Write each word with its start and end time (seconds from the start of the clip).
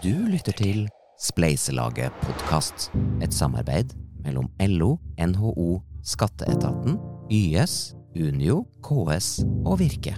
Du 0.00 0.14
lytter 0.32 0.54
til 0.56 0.86
Spleiselaget 1.20 2.14
podkast, 2.22 2.86
et 3.20 3.34
samarbeid 3.36 3.90
mellom 4.24 4.46
LO, 4.64 4.94
NHO, 5.20 5.82
Skatteetaten, 6.00 6.96
YS, 7.28 7.92
Unio, 8.16 8.62
KS 8.80 9.42
og 9.68 9.76
Virke. 9.82 10.14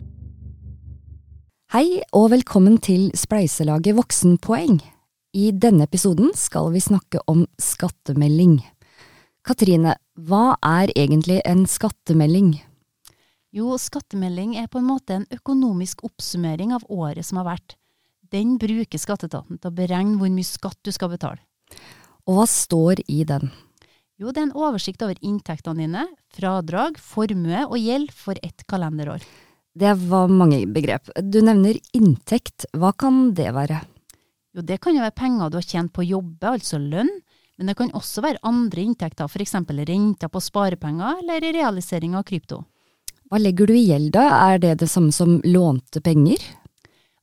Hei 1.74 1.98
og 2.14 2.28
velkommen 2.30 2.78
til 2.78 3.10
Spleiselaget 3.18 3.98
voksenpoeng. 3.98 4.78
I 5.34 5.50
denne 5.50 5.90
episoden 5.90 6.30
skal 6.38 6.70
vi 6.70 6.86
snakke 6.86 7.18
om 7.26 7.42
skattemelding. 7.58 8.60
Katrine, 9.42 9.98
hva 10.14 10.60
er 10.62 10.94
egentlig 10.94 11.42
en 11.42 11.66
skattemelding? 11.66 12.54
Jo, 13.50 13.74
skattemelding 13.74 14.60
er 14.62 14.70
på 14.70 14.78
en 14.78 14.90
måte 14.94 15.18
en 15.18 15.30
økonomisk 15.34 16.06
oppsummering 16.06 16.70
av 16.70 16.86
året 16.86 17.26
som 17.26 17.42
har 17.42 17.56
vært. 17.56 17.81
Den 18.32 18.56
bruker 18.60 19.00
skatteetaten 19.00 19.60
til 19.60 19.68
å 19.68 19.76
beregne 19.76 20.16
hvor 20.20 20.32
mye 20.32 20.48
skatt 20.48 20.78
du 20.84 20.92
skal 20.94 21.12
betale. 21.12 21.42
Og 22.24 22.38
hva 22.38 22.46
står 22.48 23.02
i 23.10 23.22
den? 23.28 23.50
Jo, 24.20 24.30
det 24.30 24.40
er 24.40 24.48
en 24.48 24.58
oversikt 24.58 25.02
over 25.02 25.18
inntektene 25.24 25.82
dine, 25.82 26.04
fradrag, 26.32 26.98
formue 27.00 27.64
og 27.66 27.78
gjeld 27.80 28.12
for 28.14 28.38
ett 28.44 28.64
kalenderår. 28.70 29.24
Det 29.72 29.94
var 30.06 30.28
mange 30.30 30.60
begrep. 30.68 31.08
Du 31.16 31.40
nevner 31.42 31.78
inntekt, 31.96 32.68
hva 32.76 32.92
kan 32.92 33.32
det 33.34 33.48
være? 33.56 33.80
Jo, 34.52 34.64
det 34.68 34.78
kan 34.84 34.94
jo 34.94 35.02
være 35.02 35.16
penger 35.16 35.50
du 35.50 35.58
har 35.58 35.66
tjent 35.66 35.92
på 35.96 36.04
å 36.04 36.10
jobbe, 36.10 36.54
altså 36.54 36.78
lønn, 36.78 37.10
men 37.56 37.68
det 37.68 37.76
kan 37.78 37.92
også 37.96 38.24
være 38.24 38.42
andre 38.48 38.84
inntekter, 38.84 39.32
eksempel 39.42 39.80
renter 39.88 40.28
på 40.28 40.40
sparepenger 40.44 41.22
eller 41.22 41.52
realisering 41.56 42.16
av 42.18 42.26
krypto. 42.28 42.62
Hva 43.32 43.40
legger 43.40 43.70
du 43.70 43.74
i 43.74 43.86
gjeld 43.88 44.12
da, 44.12 44.26
er 44.52 44.60
det 44.60 44.74
det 44.82 44.90
samme 44.92 45.12
som 45.12 45.38
lånte 45.48 46.02
penger? 46.04 46.42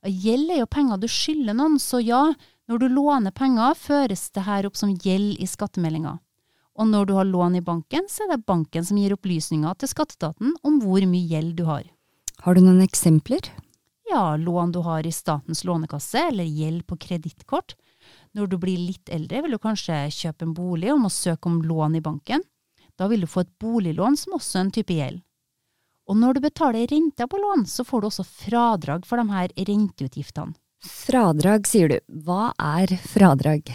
Gjeld 0.06 0.50
er 0.54 0.62
jo 0.62 0.70
penger 0.70 1.00
du 1.00 1.06
skylder 1.10 1.56
noen, 1.56 1.76
så 1.82 2.00
ja, 2.00 2.22
når 2.70 2.80
du 2.80 2.88
låner 2.88 3.34
penger, 3.36 3.76
føres 3.76 4.30
det 4.32 4.46
her 4.46 4.68
opp 4.68 4.78
som 4.78 4.94
gjeld 4.94 5.36
i 5.42 5.48
skattemeldinga. 5.48 6.16
Og 6.80 6.86
når 6.88 7.08
du 7.08 7.14
har 7.18 7.28
lån 7.28 7.58
i 7.58 7.64
banken, 7.64 8.06
så 8.08 8.24
er 8.24 8.32
det 8.32 8.46
banken 8.48 8.86
som 8.86 8.96
gir 8.96 9.12
opplysninger 9.12 9.74
til 9.76 9.90
skatteetaten 9.90 10.54
om 10.64 10.78
hvor 10.80 11.04
mye 11.04 11.28
gjeld 11.28 11.58
du 11.58 11.66
har. 11.68 11.84
Har 12.40 12.56
du 12.56 12.62
noen 12.64 12.80
eksempler? 12.80 13.50
Ja, 14.08 14.36
lån 14.40 14.72
du 14.72 14.80
har 14.86 15.06
i 15.06 15.12
Statens 15.12 15.64
lånekasse, 15.68 16.22
eller 16.30 16.48
gjeld 16.48 16.86
på 16.88 16.96
kredittkort. 16.96 17.76
Når 18.32 18.48
du 18.48 18.56
blir 18.62 18.78
litt 18.80 19.10
eldre, 19.12 19.42
vil 19.44 19.54
du 19.54 19.60
kanskje 19.60 20.06
kjøpe 20.14 20.46
en 20.46 20.54
bolig 20.56 20.88
og 20.94 21.02
må 21.04 21.10
søke 21.12 21.50
om 21.50 21.60
lån 21.62 21.98
i 21.98 22.04
banken. 22.04 22.42
Da 22.96 23.10
vil 23.10 23.26
du 23.26 23.28
få 23.30 23.44
et 23.44 23.52
boliglån 23.60 24.16
som 24.18 24.38
også 24.38 24.58
er 24.58 24.64
en 24.64 24.72
type 24.78 24.96
gjeld. 24.96 25.20
Og 26.10 26.18
når 26.18 26.36
du 26.36 26.42
betaler 26.42 26.90
renter 26.90 27.28
på 27.30 27.38
lån, 27.38 27.68
så 27.70 27.84
får 27.86 28.02
du 28.02 28.08
også 28.08 28.26
fradrag 28.26 29.06
for 29.06 29.20
de 29.20 29.30
her 29.30 29.52
renteutgiftene. 29.54 30.56
Fradrag, 30.80 31.68
sier 31.68 31.92
du. 31.92 31.98
Hva 32.24 32.50
er 32.58 32.90
fradrag? 33.04 33.70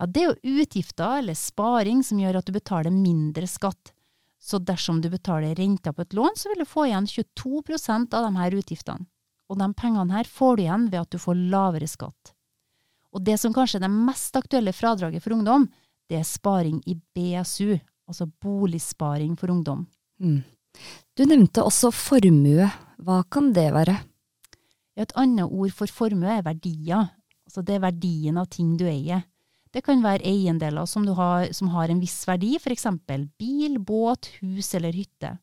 Ja, 0.00 0.06
det 0.08 0.22
er 0.22 0.30
jo 0.30 0.60
utgifter 0.62 1.20
eller 1.20 1.36
sparing 1.36 2.00
som 2.02 2.18
gjør 2.18 2.40
at 2.40 2.48
du 2.48 2.54
betaler 2.56 2.94
mindre 2.94 3.46
skatt. 3.46 3.92
Så 4.40 4.58
dersom 4.58 5.02
du 5.04 5.10
betaler 5.12 5.54
renter 5.54 5.92
på 5.92 6.02
et 6.02 6.16
lån, 6.16 6.34
så 6.40 6.50
vil 6.50 6.64
du 6.64 6.68
få 6.68 6.88
igjen 6.88 7.06
22% 7.06 8.16
av 8.16 8.26
de 8.26 8.40
her 8.40 8.56
utgiftene. 8.56 9.06
Og 9.50 9.58
de 9.60 9.68
pengene 9.76 10.14
her 10.14 10.30
får 10.30 10.56
du 10.56 10.62
igjen 10.64 10.86
ved 10.88 11.02
at 11.02 11.12
du 11.12 11.20
får 11.20 11.42
lavere 11.52 11.86
skatt. 11.90 12.32
Og 13.12 13.22
det 13.26 13.36
som 13.42 13.52
kanskje 13.54 13.80
er 13.80 13.84
det 13.84 13.92
mest 13.92 14.38
aktuelle 14.38 14.72
fradraget 14.72 15.22
for 15.22 15.36
ungdom, 15.36 15.68
det 16.08 16.18
er 16.18 16.26
sparing 16.26 16.80
i 16.88 16.96
BSU, 16.96 17.76
altså 18.08 18.26
boligsparing 18.42 19.36
for 19.38 19.52
ungdom. 19.52 19.84
Mm. 20.22 20.40
Du 21.18 21.26
nevnte 21.28 21.64
også 21.66 21.90
formue. 21.92 22.68
Hva 23.00 23.22
kan 23.32 23.50
det 23.56 23.70
være? 23.74 23.96
Et 25.00 25.12
annet 25.18 25.48
ord 25.48 25.72
for 25.74 25.90
formue 25.92 26.28
er 26.28 26.44
verdier. 26.46 27.10
Altså 27.48 27.64
det 27.66 27.76
er 27.76 27.84
verdien 27.84 28.38
av 28.40 28.48
ting 28.52 28.76
du 28.78 28.86
eier. 28.88 29.24
Det 29.70 29.84
kan 29.86 30.02
være 30.02 30.26
eiendeler 30.26 30.86
som, 30.90 31.06
har, 31.14 31.50
som 31.54 31.70
har 31.74 31.90
en 31.90 32.00
viss 32.02 32.24
verdi, 32.26 32.56
f.eks. 32.58 32.86
bil, 33.38 33.78
båt, 33.78 34.30
hus 34.40 34.72
eller 34.74 34.94
hytte. 34.94 35.36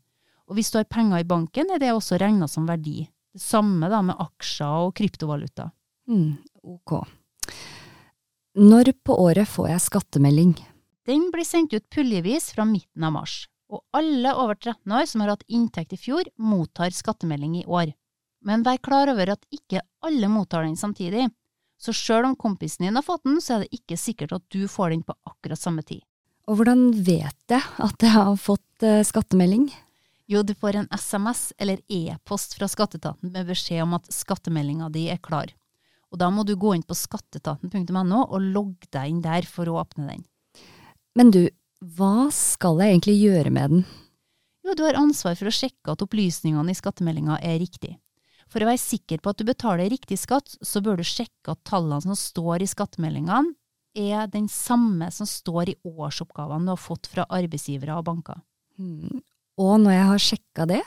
Og 0.47 0.57
hvis 0.57 0.71
du 0.71 0.79
har 0.79 0.87
penger 0.89 1.23
i 1.23 1.27
banken, 1.27 1.71
er 1.71 1.79
det 1.79 1.93
også 1.95 2.19
regna 2.19 2.47
som 2.51 2.67
verdi. 2.67 3.05
Det 3.31 3.43
samme 3.43 3.87
da 3.91 4.01
med 4.03 4.19
aksjer 4.19 4.87
og 4.87 4.95
kryptovaluta. 4.99 5.69
Mm, 6.11 6.39
ok. 6.63 6.97
Når 8.57 8.91
på 9.05 9.15
året 9.27 9.47
får 9.47 9.69
jeg 9.71 9.85
skattemelding? 9.85 10.55
Den 11.07 11.29
blir 11.31 11.47
sendt 11.47 11.75
ut 11.75 11.85
puljevis 11.93 12.51
fra 12.55 12.65
midten 12.67 13.05
av 13.07 13.15
mars 13.15 13.45
og 13.67 13.83
alle 13.95 14.33
over 14.35 14.55
13 14.55 14.93
år 14.95 15.07
som 15.09 15.23
har 15.23 15.33
hatt 15.35 15.47
inntekt 15.47 15.95
i 15.95 15.99
fjor, 15.99 16.27
mottar 16.37 16.93
skattemelding 16.95 17.59
i 17.61 17.65
år. 17.65 17.91
Men 18.45 18.63
vær 18.63 18.79
klar 18.83 19.11
over 19.11 19.33
at 19.33 19.43
ikke 19.53 19.81
alle 20.05 20.29
mottar 20.31 20.63
den 20.63 20.77
samtidig, 20.79 21.27
så 21.77 21.93
sjøl 21.93 22.25
om 22.29 22.37
kompisen 22.39 22.87
din 22.87 22.97
har 22.97 23.05
fått 23.05 23.25
den, 23.27 23.41
så 23.43 23.57
er 23.57 23.65
det 23.65 23.81
ikke 23.81 23.99
sikkert 23.99 24.37
at 24.37 24.45
du 24.53 24.63
får 24.71 24.95
den 24.95 25.03
på 25.05 25.15
akkurat 25.29 25.61
samme 25.61 25.83
tid. 25.85 26.01
Og 26.47 26.59
hvordan 26.59 26.89
vet 27.03 27.51
jeg 27.51 27.61
at 27.83 28.03
jeg 28.03 28.13
har 28.13 28.31
fått 28.39 28.85
uh, 28.87 29.03
skattemelding? 29.05 29.67
Jo, 30.27 30.41
du 30.43 30.53
får 30.55 30.79
en 30.79 30.89
SMS 30.91 31.51
eller 31.59 31.79
e-post 31.91 32.57
fra 32.57 32.67
skatteetaten 32.71 33.31
med 33.31 33.47
beskjed 33.47 33.83
om 33.83 33.95
at 33.99 34.09
skattemeldinga 34.11 34.89
di 34.91 35.05
er 35.11 35.21
klar. 35.23 35.51
Og 36.11 36.19
da 36.19 36.29
må 36.31 36.43
du 36.47 36.55
gå 36.59 36.73
inn 36.75 36.85
på 36.87 36.95
skatteetaten.no 36.95 38.23
og 38.23 38.43
logge 38.43 38.89
deg 38.95 39.11
inn 39.11 39.21
der 39.23 39.47
for 39.47 39.67
å 39.67 39.79
åpne 39.83 40.07
den. 40.09 40.25
Men 41.19 41.31
du, 41.35 41.41
hva 41.77 42.29
skal 42.33 42.81
jeg 42.81 42.95
egentlig 42.95 43.17
gjøre 43.21 43.53
med 43.53 43.73
den? 43.75 43.85
Jo, 44.65 44.73
du 44.73 44.83
har 44.83 44.97
ansvar 44.99 45.37
for 45.37 45.49
å 45.49 45.53
sjekke 45.53 45.93
at 45.93 46.01
opplysningene 46.03 46.73
i 46.73 46.77
skattemeldinga 46.77 47.37
er 47.45 47.59
riktig. 47.61 47.93
For 48.51 48.63
å 48.63 48.69
være 48.69 48.81
sikker 48.81 49.21
på 49.21 49.31
at 49.31 49.39
du 49.39 49.45
betaler 49.47 49.91
riktig 49.91 50.17
skatt, 50.19 50.55
så 50.63 50.81
bør 50.83 50.99
du 50.99 51.05
sjekke 51.07 51.53
at 51.53 51.63
tallene 51.67 52.01
som 52.03 52.17
står 52.17 52.63
i 52.63 52.69
skattemeldingene, 52.71 53.53
er 53.97 54.29
den 54.29 54.45
samme 54.51 55.07
som 55.13 55.25
står 55.25 55.71
i 55.71 55.77
årsoppgavene 55.87 56.67
du 56.67 56.73
har 56.75 56.81
fått 56.81 57.09
fra 57.09 57.25
arbeidsgivere 57.33 57.95
og 57.97 58.05
banker. 58.05 58.41
Hmm. 58.77 59.23
Og 59.57 59.79
når 59.81 59.95
jeg 59.95 60.09
har 60.11 60.23
sjekka 60.23 60.67
det? 60.69 60.83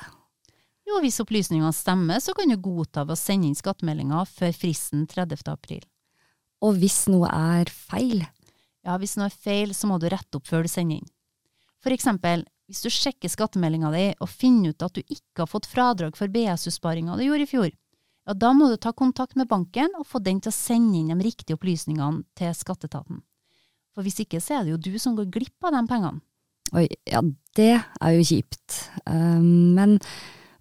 Jo, 0.87 1.01
hvis 1.03 1.19
opplysningene 1.23 1.73
stemmer, 1.75 2.23
så 2.23 2.35
kan 2.39 2.51
du 2.51 2.59
godta 2.63 3.03
ved 3.07 3.17
å 3.17 3.19
sende 3.19 3.49
inn 3.49 3.59
skattemeldinga 3.59 4.23
før 4.31 4.55
fristen 4.55 5.09
30. 5.11 5.43
april. 5.51 5.83
Og 6.63 6.79
hvis 6.79 7.03
noe 7.11 7.31
er 7.31 7.71
feil? 7.73 8.23
Ja, 8.87 8.97
hvis 9.01 9.17
noe 9.19 9.29
er 9.29 9.35
feil, 9.35 9.75
så 9.77 9.89
må 9.91 9.99
du 10.01 10.09
rette 10.09 10.39
opp 10.39 10.49
før 10.49 10.65
du 10.65 10.71
sender 10.73 11.01
inn. 11.01 11.11
For 11.81 11.93
eksempel, 11.95 12.45
hvis 12.71 12.85
du 12.85 12.91
sjekker 12.93 13.33
skattemeldinga 13.33 13.91
di 13.93 14.05
og 14.23 14.31
finner 14.31 14.73
ut 14.73 14.85
at 14.87 14.97
du 14.97 15.03
ikke 15.03 15.43
har 15.43 15.51
fått 15.51 15.69
fradrag 15.69 16.17
for 16.19 16.31
BSU-sparinga 16.33 17.17
du 17.19 17.25
gjorde 17.27 17.47
i 17.47 17.51
fjor, 17.51 17.71
ja, 18.29 18.37
da 18.37 18.53
må 18.55 18.69
du 18.71 18.77
ta 18.79 18.93
kontakt 18.95 19.37
med 19.37 19.49
banken 19.51 19.91
og 19.99 20.07
få 20.07 20.21
den 20.23 20.39
til 20.45 20.53
å 20.53 20.55
sende 20.55 21.01
inn 21.01 21.11
de 21.11 21.19
riktige 21.25 21.57
opplysningene 21.59 22.23
til 22.39 22.53
skatteetaten. 22.55 23.25
For 23.97 24.07
hvis 24.07 24.21
ikke, 24.23 24.39
så 24.39 24.61
er 24.61 24.67
det 24.67 24.75
jo 24.77 24.83
du 24.87 25.01
som 25.03 25.17
går 25.19 25.33
glipp 25.35 25.67
av 25.67 25.75
de 25.75 25.83
pengene. 25.91 26.23
Oi, 26.79 26.87
ja, 27.11 27.25
det 27.59 27.73
er 27.81 28.13
jo 28.15 28.27
kjipt. 28.29 28.77
Um, 29.03 29.75
men 29.75 29.97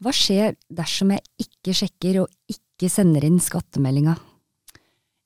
hva 0.02 0.14
skjer 0.16 0.58
dersom 0.74 1.14
jeg 1.14 1.22
ikke 1.46 1.76
sjekker 1.78 2.24
og 2.24 2.34
ikke 2.50 2.90
sender 2.90 3.28
inn 3.28 3.38
skattemeldinga? 3.44 4.16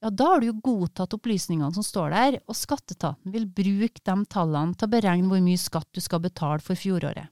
Ja, 0.03 0.09
da 0.12 0.25
har 0.34 0.41
du 0.41 0.50
jo 0.50 0.59
godtatt 0.59 1.14
opplysningene 1.16 1.72
som 1.72 1.84
står 1.86 2.12
der, 2.12 2.38
og 2.52 2.58
skatteetaten 2.59 3.31
vil 3.31 3.46
bruke 3.47 4.02
de 4.03 4.16
tallene 4.28 4.75
til 4.75 4.90
å 4.90 4.91
beregne 4.91 5.30
hvor 5.31 5.44
mye 5.46 5.59
skatt 5.62 5.88
du 5.96 6.02
skal 6.03 6.19
betale 6.25 6.59
for 6.64 6.75
fjoråret. 6.75 7.31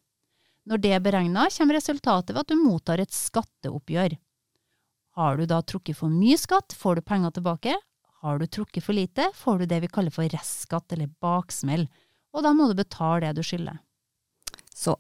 Når 0.72 0.80
det 0.80 0.92
er 0.96 1.02
beregna, 1.04 1.50
kommer 1.52 1.76
resultatet 1.76 2.32
ved 2.32 2.46
at 2.46 2.52
du 2.54 2.62
mottar 2.62 3.02
et 3.04 3.12
skatteoppgjør. 3.12 4.16
Har 5.20 5.36
du 5.36 5.44
da 5.52 5.58
trukket 5.68 6.00
for 6.00 6.14
mye 6.14 6.38
skatt, 6.40 6.72
får 6.78 7.02
du 7.02 7.02
penger 7.09 7.34
tilbake. 7.36 7.74
Har 8.22 8.40
du 8.40 8.46
trukket 8.48 8.86
for 8.86 8.96
lite, 8.96 9.26
får 9.36 9.59
du 9.59 9.66
det 9.68 9.82
vi 9.84 9.90
kaller 9.92 10.14
for 10.16 10.32
restskatt 10.32 10.96
eller 10.96 11.09
baksmell, 11.20 11.90
og 12.32 12.46
da 12.46 12.53
må 12.56 12.70
du 12.70 12.78
betale 12.80 13.26
det 13.26 13.42
du 13.42 13.44
skylder. 13.44 13.82
Så, 14.72 14.96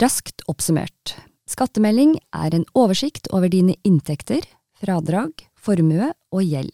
raskt 0.00 0.46
oppsummert. 0.48 1.18
Skattemelding 1.50 2.16
er 2.32 2.56
en 2.56 2.64
oversikt 2.72 3.28
over 3.34 3.52
dine 3.52 3.76
inntekter, 3.84 4.46
fradrag, 4.80 5.44
formue 5.52 6.08
og 6.32 6.46
gjeld. 6.46 6.72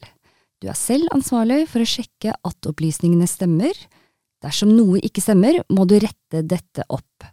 Du 0.59 0.67
er 0.67 0.75
selv 0.75 1.07
ansvarlig 1.15 1.69
for 1.71 1.85
å 1.85 1.87
sjekke 1.87 2.33
at 2.35 2.67
opplysningene 2.67 3.29
stemmer. 3.31 3.77
Dersom 4.43 4.73
noe 4.75 4.99
ikke 5.07 5.23
stemmer, 5.23 5.61
må 5.71 5.87
du 5.87 5.95
rette 6.03 6.43
dette 6.43 6.87
opp. 6.91 7.27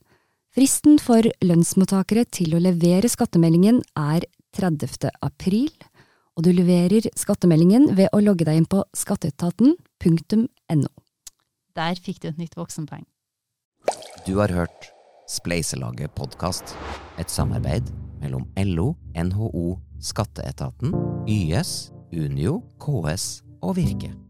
Fristen 0.56 1.00
for 1.02 1.26
lønnsmottakere 1.44 2.26
til 2.30 2.54
å 2.56 2.62
levere 2.62 3.10
skattemeldingen 3.12 3.82
er 3.98 4.28
30. 4.56 5.10
april, 5.26 5.72
og 6.38 6.46
du 6.46 6.52
leverer 6.54 7.10
skattemeldingen 7.18 7.90
ved 7.98 8.14
å 8.14 8.22
logge 8.22 8.46
deg 8.48 8.62
inn 8.62 8.70
på 8.70 8.84
skatteetaten.no. 8.96 10.92
Der 11.76 12.00
fikk 12.00 12.22
du 12.22 12.30
et 12.30 12.40
nytt 12.40 12.56
voksenpoeng. 12.56 13.04
Du 14.30 14.38
har 14.38 14.54
hørt 14.54 14.92
Spleiselaget 15.30 16.14
podkast, 16.14 16.78
et 17.18 17.34
samarbeid 17.34 17.90
mellom 18.22 18.46
LO, 18.62 18.94
NHO, 19.18 19.80
Skatteetaten, 19.98 20.94
YS 21.26 21.95
Unio, 22.14 22.62
KS 22.80 23.44
og 23.62 23.76
Virke. 23.76 24.25